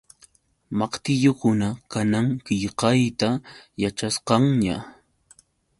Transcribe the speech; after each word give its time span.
Maqtillukuna 0.77 1.67
kanan 1.91 2.27
qillqayta 2.45 3.29
yaćhasqanña. 3.81 4.77